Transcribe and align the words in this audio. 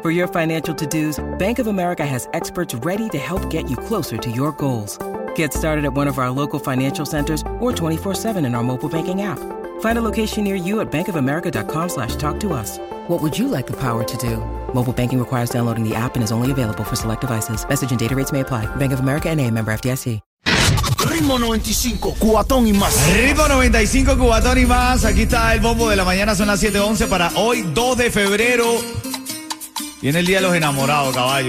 For 0.00 0.12
your 0.12 0.28
financial 0.28 0.72
to-dos, 0.76 1.18
Bank 1.38 1.58
of 1.58 1.66
America 1.66 2.06
has 2.06 2.28
experts 2.32 2.72
ready 2.86 3.08
to 3.08 3.18
help 3.18 3.50
get 3.50 3.68
you 3.68 3.76
closer 3.76 4.16
to 4.16 4.30
your 4.30 4.52
goals. 4.52 4.96
Get 5.34 5.52
started 5.52 5.84
at 5.84 5.92
one 5.92 6.06
of 6.06 6.18
our 6.18 6.30
local 6.30 6.60
financial 6.60 7.04
centers 7.04 7.42
or 7.58 7.72
24-7 7.72 8.36
in 8.46 8.54
our 8.54 8.62
mobile 8.62 8.88
banking 8.88 9.22
app. 9.22 9.40
Find 9.80 9.98
a 9.98 10.04
location 10.04 10.44
near 10.44 10.54
you 10.54 10.78
at 10.78 10.92
bankofamerica.com 10.92 11.88
slash 11.88 12.14
talk 12.14 12.38
to 12.40 12.52
us. 12.52 12.78
What 13.08 13.20
would 13.22 13.36
you 13.36 13.48
like 13.48 13.66
the 13.66 13.80
power 13.80 14.04
to 14.04 14.16
do? 14.18 14.36
Mobile 14.72 14.92
banking 14.92 15.18
requires 15.18 15.50
downloading 15.50 15.82
the 15.82 15.96
app 15.96 16.14
and 16.14 16.22
is 16.22 16.30
only 16.30 16.52
available 16.52 16.84
for 16.84 16.94
select 16.94 17.22
devices. 17.22 17.68
Message 17.68 17.90
and 17.90 17.98
data 17.98 18.14
rates 18.14 18.30
may 18.30 18.40
apply. 18.40 18.66
Bank 18.76 18.92
of 18.92 19.00
America 19.00 19.28
and 19.28 19.40
a 19.40 19.50
member 19.50 19.72
FDIC. 19.72 20.20
Ritmo 21.08 21.38
95, 21.38 22.14
cuatón 22.18 22.66
y 22.68 22.72
más. 22.72 22.94
Ritmo 23.14 23.48
95, 23.48 24.16
Cubatón 24.18 24.58
y 24.58 24.66
más. 24.66 25.04
Aquí 25.04 25.22
está 25.22 25.54
el 25.54 25.60
bombo 25.60 25.88
de 25.88 25.96
la 25.96 26.04
mañana, 26.04 26.34
son 26.34 26.48
las 26.48 26.60
7:11 26.62 27.06
para 27.08 27.30
hoy, 27.36 27.62
2 27.72 27.96
de 27.96 28.10
febrero. 28.10 28.64
Viene 30.00 30.20
el 30.20 30.26
día 30.26 30.36
de 30.36 30.42
los 30.46 30.54
enamorados, 30.54 31.14
caballo. 31.14 31.48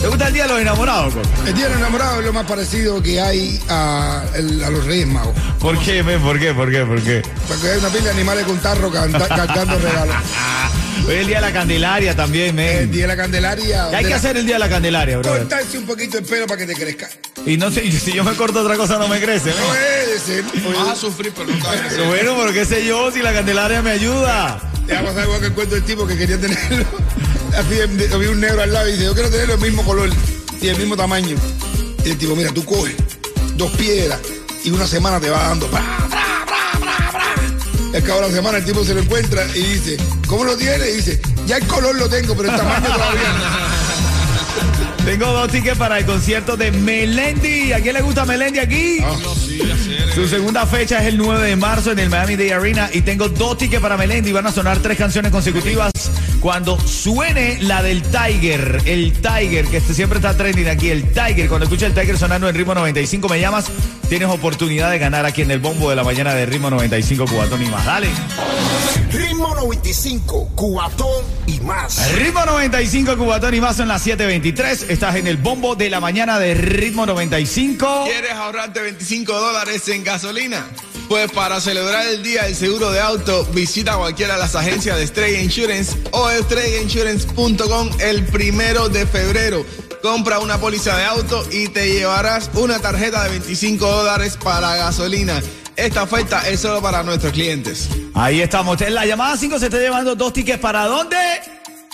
¿Te 0.00 0.08
gusta 0.08 0.28
el 0.28 0.34
día 0.34 0.44
de 0.44 0.48
los 0.50 0.60
enamorados? 0.60 1.14
El 1.46 1.54
Día 1.54 1.68
del 1.68 1.78
Enamorado 1.78 2.20
es 2.20 2.26
lo 2.26 2.32
más 2.32 2.46
parecido 2.46 3.02
que 3.02 3.20
hay 3.20 3.60
a, 3.68 4.22
el- 4.34 4.62
a 4.62 4.70
los 4.70 4.84
Reyes 4.84 5.06
Magos. 5.06 5.34
¿Por 5.58 5.78
qué, 5.80 6.02
men? 6.02 6.20
¿Por 6.20 6.38
qué? 6.38 6.52
¿Por 6.54 6.70
qué? 6.70 6.84
¿Por 6.84 7.02
qué? 7.02 7.22
Porque 7.48 7.70
hay 7.70 7.78
una 7.78 7.88
pila 7.88 8.04
de 8.04 8.10
animales 8.10 8.44
con 8.44 8.58
tarro 8.58 8.90
canta- 8.90 9.26
cantando 9.28 9.78
regalos. 9.78 10.14
Hoy 11.08 11.14
es 11.14 11.20
el 11.22 11.26
día 11.26 11.36
de 11.40 11.46
la 11.46 11.52
Candelaria 11.52 12.14
también, 12.16 12.58
El 12.58 12.80
men. 12.82 12.90
Día 12.92 13.02
de 13.02 13.08
la 13.08 13.16
Candelaria. 13.16 13.86
¿Qué 13.90 13.96
hay 13.96 14.04
que 14.04 14.14
hacer 14.14 14.36
el 14.36 14.46
día 14.46 14.56
de 14.56 14.60
la 14.60 14.68
Candelaria, 14.68 15.18
bro? 15.18 15.30
Cortarse 15.30 15.78
un 15.78 15.86
poquito 15.86 16.18
el 16.18 16.24
pelo 16.24 16.46
para 16.46 16.58
que 16.58 16.66
te 16.66 16.74
crezca. 16.74 17.08
Y 17.44 17.56
no 17.56 17.70
sé, 17.70 17.90
si 18.00 18.12
yo 18.12 18.22
me 18.22 18.34
corto 18.34 18.60
otra 18.60 18.76
cosa 18.76 18.98
no 18.98 19.08
me 19.08 19.20
crece, 19.20 19.46
men. 19.50 19.64
Puede 19.66 20.18
ser. 20.20 20.44
Vas 20.76 20.88
a 20.88 20.96
sufrir, 20.96 21.32
pero 21.34 21.48
no 21.50 21.56
te 21.56 21.62
vas 21.66 21.80
a 21.80 21.88
Pero 21.88 22.06
bueno, 22.08 22.34
pero 22.38 22.52
qué 22.52 22.64
sé 22.64 22.84
yo, 22.86 23.10
si 23.10 23.20
la 23.22 23.32
Candelaria 23.32 23.82
me 23.82 23.90
ayuda. 23.90 24.60
Te 24.86 24.94
va 24.94 25.00
a 25.00 25.04
pasar 25.04 25.24
igual 25.24 25.40
que 25.40 25.46
el 25.46 25.52
cuento 25.52 25.74
del 25.74 25.84
tipo 25.84 26.06
que 26.06 26.16
quería 26.16 26.40
tenerlo. 26.40 26.86
Así, 27.56 27.80
había 28.12 28.30
un 28.30 28.40
negro 28.40 28.62
al 28.62 28.72
lado 28.72 28.88
y 28.88 28.92
dice, 28.92 29.04
yo 29.04 29.14
quiero 29.14 29.30
tener 29.30 29.50
el 29.50 29.58
mismo 29.58 29.84
color 29.84 30.10
y 30.60 30.68
el 30.68 30.78
mismo 30.78 30.96
tamaño. 30.96 31.36
Y 32.04 32.10
el 32.10 32.18
tipo, 32.18 32.36
mira, 32.36 32.52
tú 32.52 32.64
coges 32.64 32.94
dos 33.56 33.70
piedras 33.72 34.20
y 34.64 34.70
una 34.70 34.86
semana 34.86 35.20
te 35.20 35.30
va 35.30 35.42
dando. 35.48 35.68
Bra, 35.68 35.80
bra. 36.08 36.26
Y 37.92 37.96
al 37.96 38.02
cabo 38.02 38.20
de 38.20 38.28
la 38.28 38.34
semana 38.34 38.58
el 38.58 38.64
tipo 38.64 38.84
se 38.84 38.94
lo 38.94 39.00
encuentra 39.00 39.44
y 39.54 39.62
dice, 39.62 39.96
¿cómo 40.26 40.44
lo 40.44 40.56
tiene? 40.56 40.88
Y 40.90 40.96
dice, 40.96 41.20
ya 41.46 41.56
el 41.56 41.66
color 41.66 41.96
lo 41.96 42.08
tengo, 42.08 42.36
pero 42.36 42.50
el 42.50 42.56
tamaño 42.56 42.86
todavía 42.86 43.32
no. 43.32 43.66
Tengo 45.06 45.26
dos 45.26 45.52
tickets 45.52 45.78
para 45.78 46.00
el 46.00 46.04
concierto 46.04 46.56
de 46.56 46.72
Melendi. 46.72 47.72
¿A 47.72 47.80
quién 47.80 47.94
le 47.94 48.02
gusta 48.02 48.24
Melendi 48.24 48.58
aquí? 48.58 48.98
Su 50.12 50.26
segunda 50.26 50.66
fecha 50.66 51.00
es 51.00 51.06
el 51.06 51.16
9 51.16 51.46
de 51.46 51.54
marzo 51.54 51.92
en 51.92 52.00
el 52.00 52.10
Miami 52.10 52.34
Day 52.34 52.50
Arena 52.50 52.90
y 52.92 53.02
tengo 53.02 53.28
dos 53.28 53.56
tickets 53.56 53.80
para 53.80 53.96
Melendi. 53.96 54.32
Van 54.32 54.48
a 54.48 54.50
sonar 54.50 54.78
tres 54.78 54.98
canciones 54.98 55.30
consecutivas 55.30 55.92
cuando 56.46 56.78
suene 56.78 57.58
la 57.60 57.82
del 57.82 58.02
Tiger. 58.02 58.80
El 58.84 59.14
Tiger, 59.14 59.66
que 59.66 59.78
este 59.78 59.94
siempre 59.94 60.20
está 60.20 60.36
trending 60.36 60.68
aquí. 60.68 60.90
El 60.90 61.12
Tiger, 61.12 61.48
cuando 61.48 61.64
escucha 61.64 61.86
el 61.86 61.92
Tiger 61.92 62.16
sonando 62.16 62.48
en 62.48 62.54
ritmo 62.54 62.72
95, 62.72 63.28
me 63.28 63.40
llamas. 63.40 63.66
Tienes 64.08 64.28
oportunidad 64.28 64.92
de 64.92 65.00
ganar 65.00 65.26
aquí 65.26 65.42
en 65.42 65.50
el 65.50 65.58
bombo 65.58 65.90
de 65.90 65.96
la 65.96 66.04
mañana 66.04 66.34
de 66.34 66.46
ritmo 66.46 66.70
95 66.70 67.24
Cubatón 67.24 67.64
y 67.64 67.66
más. 67.66 67.84
Dale. 67.84 68.06
Ritmo 69.10 69.56
95, 69.56 70.50
cuatón 70.54 71.24
y 71.48 71.58
más. 71.62 72.12
Ritmo 72.12 72.44
95 72.44 73.16
Cubatón 73.16 73.52
y 73.52 73.60
más 73.60 73.76
son 73.76 73.88
las 73.88 74.06
7:23. 74.06 74.86
Estás 74.88 75.16
en 75.16 75.26
el 75.26 75.38
bombo 75.38 75.74
de 75.74 75.90
la 75.90 75.98
mañana 75.98 76.38
de 76.38 76.54
ritmo 76.54 77.06
95. 77.06 78.04
¿Quieres 78.04 78.34
ahorrarte 78.34 78.82
25 78.82 79.32
dólares 79.32 79.88
en 79.88 80.04
gasolina? 80.04 80.64
Pues 81.08 81.30
para 81.30 81.60
celebrar 81.60 82.04
el 82.06 82.22
día 82.22 82.44
del 82.44 82.56
seguro 82.56 82.90
de 82.90 83.00
auto, 83.00 83.44
visita 83.52 83.96
cualquiera 83.96 84.34
de 84.34 84.40
las 84.40 84.56
agencias 84.56 84.96
de 84.96 85.04
Estrella 85.04 85.40
Insurance 85.40 85.96
o 86.10 86.28
estrellainsurance.com 86.30 87.90
el 88.00 88.24
primero 88.26 88.88
de 88.88 89.06
febrero. 89.06 89.64
Compra 90.02 90.40
una 90.40 90.58
póliza 90.58 90.96
de 90.96 91.04
auto 91.04 91.46
y 91.52 91.68
te 91.68 91.92
llevarás 91.92 92.50
una 92.54 92.80
tarjeta 92.80 93.22
de 93.24 93.30
25 93.30 93.86
dólares 93.86 94.36
para 94.42 94.74
gasolina. 94.74 95.40
Esta 95.76 96.02
oferta 96.02 96.48
es 96.48 96.60
solo 96.60 96.82
para 96.82 97.04
nuestros 97.04 97.32
clientes. 97.32 97.88
Ahí 98.14 98.40
estamos. 98.40 98.80
En 98.80 98.94
la 98.94 99.06
llamada 99.06 99.36
5 99.36 99.58
se 99.60 99.66
está 99.66 99.78
llevando 99.78 100.16
dos 100.16 100.32
tickets 100.32 100.58
para 100.58 100.86
dónde? 100.86 101.16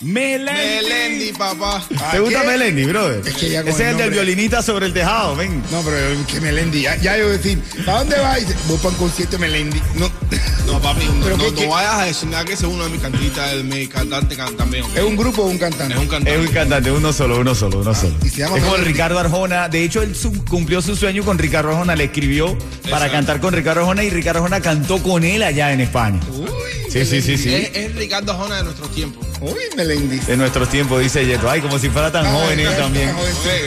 Melendi. 0.03 0.51
Melendi, 0.53 1.33
papá. 1.33 1.83
¿Te 2.11 2.19
gusta 2.19 2.41
qué? 2.43 2.47
Melendi, 2.47 2.85
brother? 2.85 3.23
Es 3.27 3.35
que 3.35 3.51
ya 3.51 3.63
con 3.63 3.71
Ese 3.73 3.83
es 3.85 3.89
el 3.89 3.95
el 3.95 3.99
del 3.99 4.11
violinista 4.11 4.63
sobre 4.63 4.87
el 4.87 4.93
tejado, 4.93 5.37
ven. 5.37 5.63
No, 5.71 5.83
pero 5.83 5.97
que 6.27 6.41
Melendi, 6.41 6.83
ya, 6.83 6.97
ya 6.97 7.17
yo 7.17 7.29
decir, 7.29 7.63
¿para 7.87 7.99
dónde 7.99 8.17
dice, 8.41 8.55
Voy 8.67 8.77
para 8.79 8.89
un 8.91 8.95
concierto 8.97 9.33
de 9.37 9.39
Melendi. 9.39 9.81
No, 9.95 10.11
No, 10.67 10.81
papi, 10.81 11.05
no, 11.05 11.25
Pero 11.25 11.37
no, 11.37 11.45
qué- 11.45 11.51
no 11.51 11.57
qué- 11.57 11.67
vayas 11.67 11.95
a 11.95 12.05
decir 12.05 12.29
nada 12.29 12.45
que 12.45 12.53
ese 12.55 12.67
es 12.67 12.73
uno 12.73 12.85
de 12.85 12.91
mis 12.91 13.01
cantistas, 13.01 13.53
el, 13.53 13.65
mi 13.65 13.87
cantante 13.89 14.37
can- 14.37 14.57
también. 14.57 14.85
¿Es 14.95 15.03
un 15.03 15.17
grupo 15.17 15.43
o 15.43 15.47
un 15.47 15.59
cantante? 15.59 15.95
Es 15.95 16.01
un 16.01 16.07
cantante. 16.09 16.35
Es 16.41 16.49
un 16.49 16.53
cantante, 16.55 16.91
uno 16.93 17.13
solo, 17.13 17.39
uno 17.41 17.55
solo, 17.55 17.81
uno 17.81 17.95
solo. 17.95 18.15
y 18.25 18.29
se 18.29 18.39
llama 18.39 18.57
es 18.57 18.63
como 18.63 18.73
Melendi. 18.77 18.93
Ricardo 18.93 19.19
Arjona. 19.19 19.69
De 19.69 19.83
hecho, 19.85 20.03
él 20.03 20.17
cumplió 20.49 20.81
su 20.83 20.95
sueño 20.97 21.25
con 21.25 21.39
Ricardo 21.39 21.71
Arjona. 21.71 21.95
Le 21.97 22.05
escribió 22.05 22.57
para 22.85 23.07
Exacto. 23.07 23.13
cantar 23.13 23.41
con 23.41 23.55
Ricardo 23.55 23.81
Arjona 23.81 24.03
y 24.05 24.11
Ricardo 24.11 24.39
Arjona 24.41 24.61
cantó 24.61 25.03
con 25.03 25.25
él 25.25 25.43
allá 25.43 25.73
en 25.73 25.81
España. 25.81 26.21
sí, 26.89 27.05
sí, 27.05 27.21
sí, 27.23 27.37
sí. 27.39 27.53
Es, 27.55 27.71
es 27.75 27.95
Ricardo 27.97 28.35
Jona 28.35 28.57
de 28.59 28.65
nuestros 28.65 28.91
tiempos. 28.95 29.27
Uy, 29.43 29.61
Melendi. 29.77 30.21
De 30.21 30.37
nuestros 30.37 30.69
tiempos, 30.69 31.01
dice 31.03 31.27
Yeto. 31.27 31.51
Ay, 31.51 31.61
como 31.61 31.77
si 31.77 31.91
fuera 31.91 32.13
tan 32.13 32.25
Ay, 32.25 32.33
joven 32.33 32.61
él 32.61 32.69
ay, 32.69 32.77
también. 32.77 33.13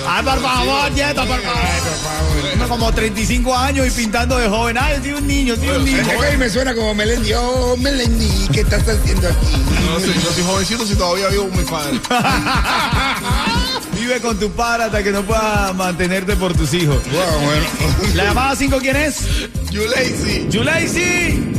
Ay, 0.08 0.24
por 0.24 0.42
favor, 0.42 0.94
Yeto, 0.96 1.26
por 1.26 1.42
favor. 1.42 2.50
Tiene 2.50 2.68
como 2.70 2.94
35 2.94 3.58
años 3.58 3.88
y 3.88 3.92
pintando 3.92 4.38
de 4.38 4.48
joven. 4.48 4.78
Ay, 4.80 5.00
soy 5.02 5.12
un 5.14 5.28
niño, 5.28 5.56
soy 5.58 5.68
un 5.68 5.84
niño. 5.84 6.04
Ahí 6.24 6.38
me 6.38 6.50
suena 6.50 6.74
como 6.74 6.96
Melendi. 6.96 7.34
Oh, 7.34 7.76
Melendi, 7.78 8.48
¿qué 8.54 8.62
estás 8.62 8.88
haciendo 8.88 9.28
aquí? 9.28 9.58
No 9.86 10.00
soy, 10.00 10.16
no 10.16 10.32
soy 10.32 10.44
jovencito 10.44 10.86
si 10.86 10.96
todavía 10.96 11.28
vivo 11.28 11.50
con 11.50 11.58
mi 11.58 11.64
padre. 11.66 12.00
Vive 14.00 14.22
con 14.22 14.38
tu 14.40 14.52
padre 14.52 14.84
hasta 14.84 15.04
que 15.04 15.12
no 15.12 15.24
puedas 15.24 15.74
mantenerte 15.76 16.36
por 16.36 16.54
tus 16.54 16.74
hijos. 16.74 16.98
Wow, 17.12 17.40
bueno. 17.46 17.66
¿La 18.14 18.26
llamada 18.26 18.56
5 18.56 18.78
quién 18.80 18.96
es? 18.98 19.26
You 19.72 19.84
lazy. 19.88 20.48
Yulaisi. 20.50 21.54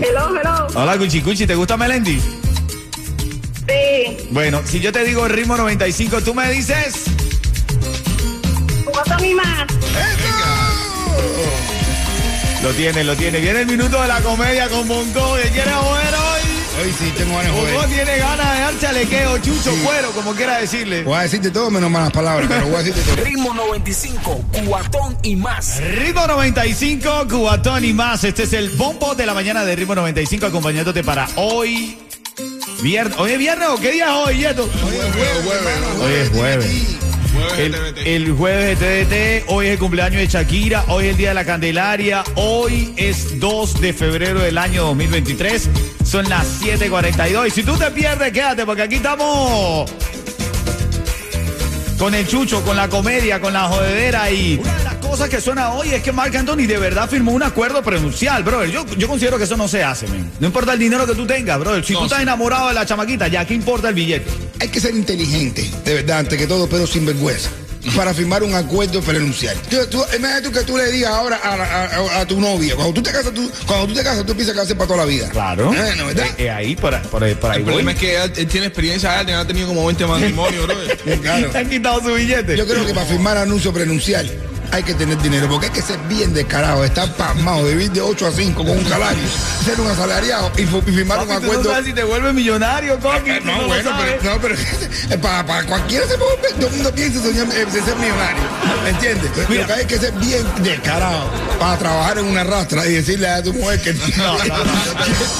Hello, 0.00 0.34
hello. 0.36 0.66
Hola, 0.74 0.96
Cuchi 0.98 1.20
Cuchi, 1.22 1.46
¿te 1.46 1.54
gusta 1.54 1.76
Melendi? 1.76 2.20
Sí. 3.94 4.28
Bueno, 4.30 4.62
si 4.64 4.80
yo 4.80 4.92
te 4.92 5.04
digo 5.04 5.28
ritmo 5.28 5.56
95, 5.56 6.22
tú 6.22 6.34
me 6.34 6.50
dices. 6.50 7.04
Cuatro 8.84 9.16
mi 9.20 9.34
más. 9.34 9.66
Lo 12.62 12.70
tiene, 12.72 13.04
lo 13.04 13.14
tiene. 13.14 13.40
Viene 13.40 13.60
el 13.60 13.66
minuto 13.66 14.00
de 14.00 14.08
la 14.08 14.20
comedia 14.22 14.68
con 14.68 14.88
Bongo. 14.88 15.36
que 15.36 15.50
quiere 15.50 15.70
joder 15.70 16.14
hoy? 16.14 16.54
Hoy 16.82 16.92
sí 16.98 17.12
tengo 17.16 17.36
ganas 17.36 17.54
de 17.54 17.60
joder. 17.60 17.88
tiene 17.88 18.18
ganas 18.18 18.52
de 18.54 18.60
dar 18.60 18.78
chalequeo, 18.80 19.38
chucho, 19.38 19.70
cuero, 19.84 20.10
como 20.10 20.34
quiera 20.34 20.58
decirle. 20.58 21.04
Voy 21.04 21.18
a 21.18 21.22
decirte 21.22 21.50
todo 21.50 21.70
menos 21.70 21.90
malas 21.90 22.10
palabras, 22.10 22.48
pero 22.48 22.66
voy 22.66 22.76
a 22.76 22.78
decirte 22.78 23.02
todo. 23.02 23.24
Ritmo 23.24 23.54
95, 23.54 24.44
cuatón 24.66 25.16
y 25.22 25.36
más. 25.36 25.80
Ritmo 25.80 26.26
95, 26.26 27.28
Cubatón 27.30 27.84
y 27.84 27.92
más. 27.92 28.24
Este 28.24 28.42
es 28.42 28.52
el 28.54 28.70
bombo 28.70 29.14
de 29.14 29.26
la 29.26 29.34
mañana 29.34 29.64
de 29.64 29.76
Ritmo 29.76 29.94
95, 29.94 30.46
acompañándote 30.46 31.04
para 31.04 31.28
hoy. 31.36 31.98
Viernes. 32.84 33.16
¿Hoy 33.18 33.32
es 33.32 33.38
viernes 33.38 33.66
o 33.70 33.80
qué 33.80 33.92
día 33.92 34.04
es 34.04 34.10
hoy, 34.10 34.36
Yeto? 34.36 34.64
Hoy 34.64 34.94
es 34.94 35.14
jueves. 35.14 35.78
Hoy 36.02 36.12
es 36.12 36.28
jueves. 36.28 36.98
El, 37.56 37.72
de 37.72 37.78
TVT. 37.78 38.06
el 38.06 38.32
jueves 38.32 38.78
de 38.78 39.04
TDT, 39.06 39.50
hoy 39.50 39.66
es 39.66 39.72
el 39.72 39.78
cumpleaños 39.78 40.20
de 40.20 40.26
Shakira, 40.26 40.84
hoy 40.88 41.06
es 41.06 41.10
el 41.12 41.16
día 41.16 41.28
de 41.30 41.34
la 41.34 41.46
Candelaria, 41.46 42.22
hoy 42.34 42.92
es 42.98 43.40
2 43.40 43.80
de 43.80 43.94
febrero 43.94 44.40
del 44.40 44.58
año 44.58 44.84
2023, 44.84 45.70
son 46.04 46.28
las 46.28 46.60
7:42. 46.62 47.46
Y 47.46 47.50
si 47.52 47.62
tú 47.62 47.74
te 47.78 47.90
pierdes, 47.90 48.30
quédate, 48.34 48.66
porque 48.66 48.82
aquí 48.82 48.96
estamos 48.96 49.90
con 51.98 52.14
el 52.14 52.28
chucho, 52.28 52.62
con 52.64 52.76
la 52.76 52.88
comedia, 52.88 53.40
con 53.40 53.54
la 53.54 53.66
jodedera 53.66 54.30
y 54.30 54.60
cosas 55.14 55.28
que 55.28 55.40
suena 55.40 55.70
hoy 55.70 55.90
es 55.90 56.02
que 56.02 56.10
Marc 56.10 56.34
Anthony 56.34 56.66
de 56.66 56.76
verdad 56.76 57.08
firmó 57.08 57.30
un 57.30 57.42
acuerdo 57.44 57.80
prenupcial, 57.84 58.42
brother. 58.42 58.68
Yo, 58.68 58.84
yo 58.96 59.06
considero 59.06 59.38
que 59.38 59.44
eso 59.44 59.56
no 59.56 59.68
se 59.68 59.84
hace, 59.84 60.08
men. 60.08 60.28
No 60.40 60.48
importa 60.48 60.72
el 60.72 60.78
dinero 60.80 61.06
que 61.06 61.14
tú 61.14 61.24
tengas, 61.24 61.56
brother. 61.60 61.84
Si 61.84 61.92
tú 61.92 62.02
estás 62.04 62.20
enamorado 62.20 62.66
de 62.66 62.74
la 62.74 62.84
chamaquita, 62.84 63.28
ya, 63.28 63.44
¿qué 63.46 63.54
importa 63.54 63.90
el 63.90 63.94
billete? 63.94 64.28
Hay 64.58 64.68
que 64.70 64.80
ser 64.80 64.92
inteligente, 64.96 65.70
de 65.84 65.94
verdad, 65.94 66.18
ante 66.18 66.36
que 66.36 66.48
todo, 66.48 66.68
pero 66.68 66.84
sin 66.88 67.06
vergüenza. 67.06 67.48
para 67.94 68.12
firmar 68.12 68.42
un 68.42 68.54
acuerdo 68.56 69.00
prenupcial. 69.02 69.56
Tú, 69.70 69.76
tú, 69.88 70.02
imagínate 70.16 70.48
tú 70.48 70.52
que 70.52 70.64
tú 70.64 70.76
le 70.76 70.90
digas 70.90 71.12
ahora 71.12 71.38
a, 71.44 71.52
a- 71.54 71.84
a- 71.84 72.20
a 72.22 72.26
tu 72.26 72.40
novia, 72.40 72.74
cuando 72.74 72.94
tú 72.94 73.02
te 73.02 73.12
casas, 73.12 73.32
tú, 73.34 73.48
cuando 73.66 73.86
tú 73.86 73.94
te 73.94 74.02
casas, 74.02 74.26
tú 74.26 74.32
piensas 74.34 74.54
casarse 74.56 74.74
para 74.74 74.86
toda 74.88 74.98
la 75.00 75.04
vida. 75.04 75.28
Claro. 75.28 75.72
Eh, 75.72 75.94
¿no, 75.96 76.06
¿verdad? 76.06 76.26
Eh, 76.38 76.44
eh, 76.46 76.50
ahí, 76.50 76.74
por, 76.74 76.98
por 77.02 77.22
ahí 77.22 77.32
El 77.32 77.38
voy. 77.38 77.62
problema 77.62 77.92
es 77.92 77.98
que 77.98 78.16
él, 78.20 78.32
él 78.36 78.46
tiene 78.48 78.66
experiencia, 78.66 79.20
él 79.20 79.32
ha 79.34 79.46
tenido 79.46 79.68
como 79.68 79.86
20 79.86 80.06
matrimonios, 80.06 80.66
bro. 80.66 80.74
Claro. 81.22 81.50
Te 81.50 81.58
han 81.58 81.68
quitado 81.70 82.00
su 82.00 82.14
billete. 82.14 82.56
Yo 82.56 82.66
creo 82.66 82.84
que 82.84 82.94
para 82.94 83.06
firmar 83.06 83.36
anuncio 83.36 83.72
prenupcial 83.72 84.28
hay 84.74 84.82
que 84.82 84.94
tener 84.94 85.16
dinero, 85.22 85.48
porque 85.48 85.66
hay 85.66 85.72
que 85.72 85.82
ser 85.82 85.98
bien 86.08 86.34
descarado, 86.34 86.84
estar 86.84 87.08
pasmado, 87.12 87.64
vivir 87.64 87.92
de 87.92 88.00
8 88.00 88.26
a 88.26 88.32
5 88.32 88.64
con 88.64 88.76
un 88.76 88.84
salario, 88.88 89.22
ser 89.64 89.80
un 89.80 89.88
asalariado 89.88 90.50
y, 90.56 90.64
firmar 90.66 91.20
un 91.20 91.26
tú 91.26 91.30
no 91.32 91.38
acuerdo. 91.38 91.70
sabes 91.70 91.86
si 91.86 91.92
te 91.92 92.02
vuelves 92.02 92.34
millonario, 92.34 92.98
Coqui. 92.98 93.30
Eh, 93.30 93.40
No, 93.44 93.66
bueno, 93.68 93.90
pero, 94.20 94.34
no, 94.34 94.40
pero 94.40 94.54
eh, 94.54 95.18
para, 95.18 95.46
para 95.46 95.62
cualquiera 95.64 96.06
se 96.08 96.18
puede, 96.18 96.54
todo 96.54 96.66
el 96.66 96.72
mundo 96.74 96.92
piensa 96.92 97.22
soñar, 97.22 97.46
eh, 97.54 97.66
ser 97.70 97.96
millonario, 97.96 98.42
¿entiendes? 98.86 99.30
Mira. 99.48 99.62
Lo 99.62 99.66
que 99.68 99.72
hay 99.74 99.86
que 99.86 99.98
ser 99.98 100.12
bien 100.14 100.44
descarado 100.62 101.30
para 101.60 101.78
trabajar 101.78 102.18
en 102.18 102.24
una 102.26 102.42
rastra 102.42 102.84
y 102.86 102.94
decirle 102.94 103.28
a 103.28 103.42
tu 103.42 103.52
mujer 103.52 103.80
que 103.80 103.92
No, 103.94 104.38
no, 104.38 104.44
no, 104.44 104.64
no. 104.64 104.64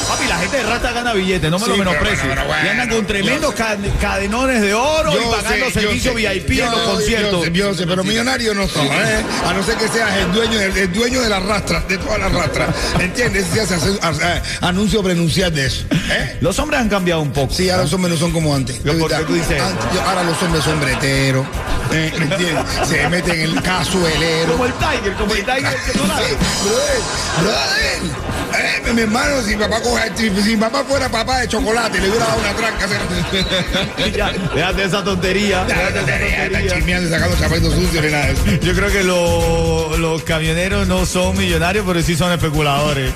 Papi, 0.08 0.28
la 0.28 0.38
gente 0.38 0.56
de 0.58 0.62
rata 0.62 0.92
gana 0.92 1.12
billetes, 1.12 1.50
no 1.50 1.58
me 1.58 1.64
Sí, 1.64 1.70
lo 1.72 1.76
menosprecies. 1.78 2.25
bueno, 2.26 2.44
bueno, 2.46 2.64
y 2.64 2.69
andan 2.69 2.88
con 2.88 3.06
tremendos 3.06 3.54
cadenones 4.00 4.60
de 4.62 4.75
oro 4.75 5.12
y 5.12 5.25
pagando 5.34 5.66
sé, 5.66 5.72
servicio 5.72 6.12
sé. 6.14 6.19
VIP 6.19 6.50
en 6.60 6.70
los 6.70 6.80
conciertos. 6.82 7.32
Yo 7.32 7.44
sé, 7.44 7.52
yo 7.52 7.75
sé, 7.75 7.87
pero 7.87 8.04
millonario 8.04 8.54
no 8.54 8.69
son, 8.69 8.87
¿eh? 8.87 9.24
A 9.49 9.53
no 9.53 9.62
ser 9.62 9.76
que 9.76 9.88
seas 9.88 10.11
el 10.17 10.32
dueño, 10.32 10.59
del- 10.59 10.76
el, 10.76 10.93
dueño 10.93 11.21
de 11.21 11.29
la 11.29 11.41
rastra, 11.41 11.81
de 11.88 11.99
todas 11.99 12.19
las 12.19 12.32
rastras. 12.32 12.69
¿Entiendes? 12.99 13.47
Se 13.53 13.61
hace 13.61 13.75
hacer- 13.75 14.43
anuncio 14.61 15.03
prenunciar 15.03 15.53
de 15.53 15.67
eso. 15.67 15.85
¿eh? 16.11 16.38
Los 16.41 16.59
hombres 16.59 16.81
han 16.81 16.88
cambiado 16.88 17.21
un 17.21 17.32
poco. 17.32 17.53
Sí, 17.53 17.69
ahora 17.71 17.82
los 17.85 17.93
hombres 17.93 18.15
no 18.15 18.19
son 18.21 18.32
como 18.32 18.55
antes. 18.55 18.76
¿Por 18.79 18.97
qué 18.97 19.03
¿verdad? 19.03 19.23
tú 19.26 19.35
dices 19.35 19.50
eso? 19.53 19.65
Antes- 19.65 19.85
yo- 19.94 20.03
ahora 20.03 20.23
los 20.25 20.43
hombres 20.43 20.65
son 20.65 20.81
breteros. 20.81 21.47
¿eh? 21.93 22.12
¿Me 22.19 22.25
entiendes? 22.25 22.65
Se 22.88 23.09
meten 23.09 23.35
en 23.35 23.41
el 23.56 23.62
cazuelero. 23.62 24.53
Como 24.53 24.67
el 24.67 24.73
Tiger, 24.75 25.12
como 25.19 25.35
el 25.35 25.44
Tiger 25.44 25.76
que 25.93 25.99
no 25.99 26.06
la- 26.06 26.19
Sí, 26.19 26.25
brother, 26.62 27.00
brother. 27.43 28.35
Eh, 28.56 28.93
mi 28.94 29.00
hermano, 29.03 29.43
si 29.43 29.56
papá 29.56 29.81
coge, 29.82 30.11
si, 30.17 30.31
si 30.31 30.50
mi 30.50 30.56
papá 30.56 30.85
fuera 30.88 31.09
papá 31.09 31.41
de 31.41 31.49
chocolate, 31.49 32.00
le 32.00 32.09
hubiera 32.09 32.26
dado 32.26 32.38
una 32.41 32.55
tranca. 32.55 32.87
Ya, 34.17 34.32
déjate 34.55 34.85
esa 34.85 35.03
tontería. 35.05 35.65
déjate 35.65 35.88
esa 36.00 36.00
Está 36.00 36.44
tontería. 36.49 36.75
chismeando, 36.75 37.11
sacando 37.11 37.37
zapatos 37.37 37.75
sucios 37.75 38.05
ni 38.05 38.11
nada 38.12 38.26
de 38.26 38.32
eso. 38.32 38.44
Yo 38.62 38.75
creo 38.75 38.91
que 38.93 39.03
lo- 39.04 39.96
los 39.98 40.22
camioneros 40.24 40.86
no 40.88 41.06
son 41.06 41.36
millonarios, 41.36 41.84
pero 41.86 42.02
sí 42.02 42.16
son 42.16 42.32
especuladores. 42.32 43.12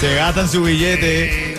Se 0.00 0.14
gastan 0.14 0.50
su 0.50 0.62
billete. 0.62 1.56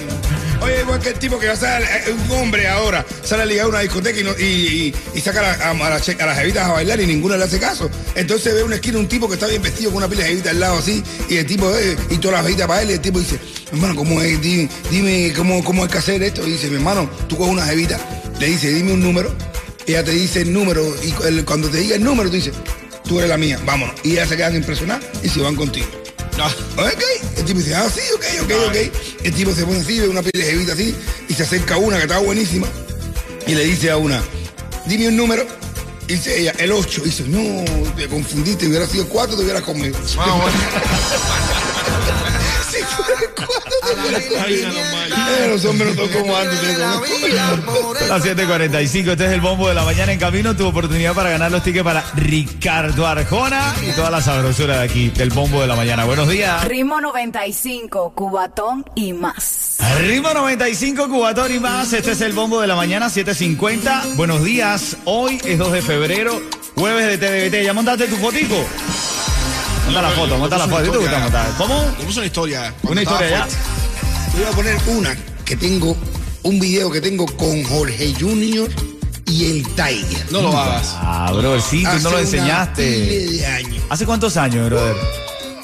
Oye, 0.62 0.82
igual 0.82 1.00
que 1.00 1.10
el 1.10 1.18
tipo 1.18 1.40
que 1.40 1.48
va 1.48 1.54
a 1.54 1.56
salir, 1.56 1.88
eh, 1.88 2.14
un 2.30 2.32
hombre 2.38 2.68
ahora, 2.68 3.04
sale 3.24 3.42
a 3.42 3.46
ligar 3.48 3.66
a 3.66 3.70
una 3.70 3.80
discoteca 3.80 4.20
y, 4.20 4.24
no- 4.24 4.38
y, 4.38 4.94
saca 5.20 5.40
a, 5.40 5.42
la- 5.42 5.66
a, 5.66 5.88
a 5.88 5.90
las 5.90 6.08
a 6.08 6.36
jevitas 6.36 6.68
a 6.68 6.74
bailar 6.74 7.00
y 7.02 7.08
ninguna 7.08 7.36
le 7.36 7.46
hace 7.46 7.60
caso. 7.60 7.90
Entonces 8.14 8.54
ve 8.54 8.62
una 8.62 8.76
esquina 8.76 9.00
un 9.00 9.08
tipo 9.08 9.28
que 9.28 9.34
está 9.36 9.48
bien 9.48 9.64
vestido 9.64 9.90
con 9.90 9.98
una 9.98 10.08
pila 10.08 10.22
de 10.24 10.30
jevitas 10.30 10.52
al 10.52 10.60
lado 10.60 10.78
así, 10.78 11.04
y 11.30 11.38
el 11.38 11.48
tipo 11.48 11.72
ve, 11.72 11.98
y 12.12 12.18
todas 12.18 12.38
las 12.38 12.44
jevitas 12.46 12.68
para 12.68 12.84
él, 12.84 12.92
y 12.92 12.94
el 12.94 13.02
tipo 13.02 13.20
dice, 13.20 13.40
hermano, 13.72 13.96
¿cómo 13.96 14.22
es? 14.22 14.40
Dime, 14.40 14.70
dime 14.92 15.34
cómo, 15.36 15.64
cómo 15.64 15.82
hay 15.84 15.90
que 15.90 15.98
hacer 15.98 16.22
esto. 16.22 16.46
Y 16.46 16.52
dice, 16.52 16.68
mi 16.68 16.76
hermano, 16.76 17.10
tú 17.28 17.38
coges 17.38 17.54
una 17.54 17.66
jevita, 17.66 18.00
le 18.40 18.46
dice, 18.46 18.70
dime 18.72 18.94
un 18.94 19.02
número, 19.02 19.34
ella 19.88 20.04
te 20.04 20.12
dice 20.12 20.42
el 20.42 20.54
número, 20.54 20.86
y 21.04 21.12
cuando 21.42 21.70
te 21.70 21.78
diga 21.80 21.96
el 21.96 22.04
número, 22.04 22.30
tú 22.30 22.36
dices, 22.36 22.54
tú 23.12 23.20
eres 23.20 23.30
la 23.30 23.38
mía, 23.38 23.60
vámonos. 23.66 23.94
Y 24.04 24.14
ellas 24.14 24.30
se 24.30 24.38
quedan 24.38 24.56
impresionadas 24.56 25.04
y 25.22 25.28
se 25.28 25.42
van 25.42 25.54
contigo. 25.58 25.86
Ok, 26.78 27.04
el 27.38 27.44
tipo 27.44 27.60
dice, 27.60 27.76
ah, 27.76 27.90
sí, 27.94 28.00
ok, 28.16 28.24
ok, 28.44 28.52
ok. 28.70 28.76
El 29.26 29.34
tipo 29.34 29.54
se 29.54 29.66
pone 29.66 29.82
así, 29.82 30.00
ve 30.00 30.08
una 30.08 30.22
pila 30.22 30.46
de 30.46 30.50
jevita 30.50 30.72
así, 30.72 30.96
y 31.28 31.34
se 31.34 31.44
acerca 31.44 31.76
a 31.76 31.78
una 31.78 31.98
que 31.98 32.04
está 32.04 32.20
buenísima, 32.20 32.68
y 33.46 33.54
le 33.54 33.66
dice 33.66 33.92
a 33.92 33.98
una, 33.98 34.24
dime 34.86 35.10
un 35.10 35.18
número. 35.18 35.46
Y 36.08 36.14
dice 36.14 36.40
ella, 36.40 36.54
el 36.58 36.72
8. 36.72 37.02
Y 37.04 37.10
dice, 37.10 37.24
no, 37.28 37.66
te 37.96 38.08
confundiste, 38.08 38.68
hubiera 38.68 38.88
sido 38.88 39.04
el 39.04 39.10
4, 39.10 39.36
te 39.36 39.44
hubieras 39.44 39.64
conmigo. 39.64 39.98
Ah, 40.18 40.50
bueno. 42.82 42.90
Si 42.90 42.96
fuera 43.04 43.22
el 43.22 43.30
4, 43.36 43.62
te 43.82 43.94
hubieras 44.00 44.24
conmigo. 44.24 44.70
Los 45.50 45.66
hombres 45.66 45.96
no 45.96 46.20
como 46.20 46.38
antes. 46.38 46.60
Las 48.08 48.24
7:45, 48.24 49.12
este 49.12 49.26
es 49.26 49.32
el 49.32 49.42
bombo 49.42 49.68
de 49.68 49.74
la 49.74 49.84
mañana 49.84 50.12
en 50.12 50.20
camino. 50.20 50.56
Tu 50.56 50.66
oportunidad 50.66 51.14
para 51.14 51.30
ganar 51.30 51.52
los 51.52 51.64
tickets 51.64 51.84
para 51.84 52.04
Ricardo 52.16 53.08
Arjona 53.08 53.76
y 53.88 53.92
toda 53.92 54.10
la 54.12 54.22
sabrosura 54.22 54.80
de 54.80 54.86
aquí, 54.86 55.10
del 55.10 55.30
bombo 55.30 55.62
de 55.62 55.68
la 55.68 55.76
mañana. 55.76 56.06
Buenos 56.06 56.30
días. 56.30 56.64
Ritmo 56.66 57.02
95, 57.02 58.14
Cubatón 58.16 58.86
y 58.96 59.14
más. 59.14 59.78
Ritmo 60.00 60.34
95, 60.34 61.10
Cubatón 61.10 61.54
y 61.54 61.60
más. 61.60 61.92
Este 61.94 62.12
es 62.12 62.22
el 62.22 62.34
bombo 62.34 62.62
de 62.62 62.68
la 62.68 62.76
mañana, 62.76 63.10
7:50. 63.10 64.16
Buenos 64.16 64.44
días. 64.44 64.98
Hoy 65.06 65.42
es 65.44 65.58
2 65.58 65.72
de 65.74 65.82
febrero, 65.82 66.42
jueves 66.76 67.08
de 67.08 67.18
TVT. 67.18 67.64
¿Ya 67.64 67.74
montaste 67.74 68.08
tu 68.08 68.18
fotico? 68.18 68.56
Monta 69.92 70.10
la 70.10 70.16
foto, 70.16 70.38
monta 70.38 70.58
la 70.58 70.68
foto. 70.70 70.84
¿Te 70.90 70.98
gusta 70.98 71.20
montar? 71.20 71.54
¿Cómo? 71.58 71.76
¿Cómo 71.98 72.10
es 72.10 72.16
una 72.16 72.26
historia? 72.26 72.74
Una 72.84 73.02
historia 73.02 73.30
ya. 73.30 73.48
Voy 74.34 74.44
a 74.46 74.52
poner 74.52 74.78
una 74.88 75.18
que 75.44 75.58
tengo, 75.58 75.98
un 76.44 76.60
video 76.62 76.90
que 76.90 77.02
tengo 77.02 77.26
con 77.26 77.62
Jorge 77.66 78.14
Junior 78.18 78.70
y 79.26 79.52
el 79.52 79.64
Tiger. 79.76 80.32
No 80.32 80.44
lo 80.44 80.58
hagas. 80.58 80.96
Ah, 80.96 81.34
bro, 81.36 81.60
sí, 81.60 81.84
tú 81.84 82.04
no 82.04 82.12
lo 82.12 82.20
enseñaste. 82.20 82.84
pile 82.84 83.38
de 83.38 83.46
años. 83.46 83.84
¿Hace 83.90 84.06
cuántos 84.06 84.38
años, 84.38 84.70
brother? 84.70 84.96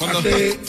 Hace 0.01 0.59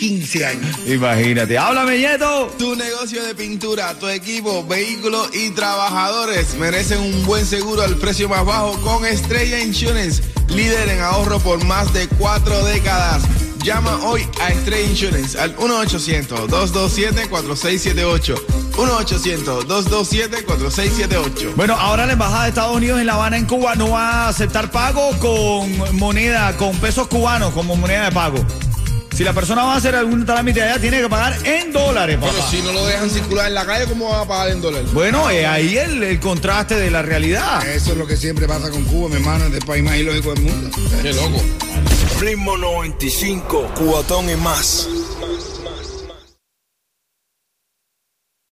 15 0.00 0.44
años. 0.46 0.76
Imagínate. 0.86 1.58
¡Háblame, 1.58 1.98
Nieto! 1.98 2.50
Tu 2.58 2.74
negocio 2.74 3.22
de 3.22 3.34
pintura, 3.34 3.92
tu 3.98 4.08
equipo, 4.08 4.66
vehículos 4.66 5.28
y 5.34 5.50
trabajadores 5.50 6.54
merecen 6.54 7.00
un 7.00 7.26
buen 7.26 7.44
seguro 7.44 7.82
al 7.82 7.96
precio 7.96 8.26
más 8.26 8.46
bajo 8.46 8.80
con 8.80 9.04
Estrella 9.04 9.60
Insurance, 9.60 10.22
líder 10.48 10.88
en 10.88 11.02
ahorro 11.02 11.38
por 11.40 11.62
más 11.66 11.92
de 11.92 12.08
cuatro 12.08 12.64
décadas. 12.64 13.24
Llama 13.62 13.94
hoy 14.06 14.26
a 14.40 14.48
Estrella 14.48 14.88
Insurance 14.88 15.38
al 15.38 15.54
1-800-227-4678. 15.56 18.42
1-800-227-4678. 18.72 21.56
Bueno, 21.56 21.74
ahora 21.74 22.06
la 22.06 22.14
Embajada 22.14 22.44
de 22.44 22.48
Estados 22.48 22.74
Unidos 22.74 23.00
en 23.00 23.06
La 23.06 23.16
Habana, 23.16 23.36
en 23.36 23.44
Cuba, 23.44 23.74
no 23.74 23.90
va 23.90 24.24
a 24.24 24.28
aceptar 24.28 24.70
pago 24.70 25.10
con 25.18 25.98
moneda, 25.98 26.56
con 26.56 26.74
pesos 26.78 27.06
cubanos 27.08 27.52
como 27.52 27.76
moneda 27.76 28.06
de 28.06 28.12
pago. 28.12 28.42
Si 29.20 29.24
la 29.24 29.34
persona 29.34 29.64
va 29.64 29.74
a 29.74 29.76
hacer 29.76 29.94
algún 29.94 30.24
trámite 30.24 30.62
allá, 30.62 30.80
tiene 30.80 31.02
que 31.02 31.08
pagar 31.10 31.36
en 31.46 31.70
dólares, 31.74 32.16
papá. 32.16 32.32
Pero 32.32 32.50
si 32.50 32.62
no 32.62 32.72
lo 32.72 32.86
dejan 32.86 33.10
circular 33.10 33.48
en 33.48 33.54
la 33.54 33.66
calle, 33.66 33.84
¿cómo 33.84 34.08
van 34.08 34.20
a 34.20 34.24
pagar 34.24 34.48
en 34.48 34.62
dólares? 34.62 34.90
Bueno, 34.94 35.28
eh, 35.28 35.46
ahí 35.46 35.76
el, 35.76 36.02
el 36.02 36.18
contraste 36.18 36.76
de 36.76 36.90
la 36.90 37.02
realidad. 37.02 37.68
Eso 37.68 37.92
es 37.92 37.98
lo 37.98 38.06
que 38.06 38.16
siempre 38.16 38.48
pasa 38.48 38.70
con 38.70 38.82
Cuba, 38.84 39.10
mi 39.10 39.16
hermano, 39.16 39.44
es 39.44 39.52
el 39.52 39.66
país 39.66 39.84
más 39.84 39.96
ilógico 39.98 40.32
del 40.32 40.44
mundo. 40.44 40.74
Qué 41.02 41.12
loco. 41.12 41.38
Ritmo 42.18 42.56
95, 42.56 43.72
cuatón 43.74 44.30
y 44.30 44.36
más. 44.36 44.88